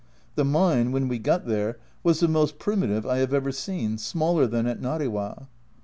[0.33, 4.47] The mine, when we got there, was the most primitive I have ever seen, smaller
[4.47, 5.47] than at Nariwa.